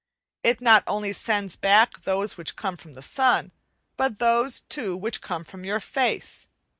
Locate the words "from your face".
5.43-6.47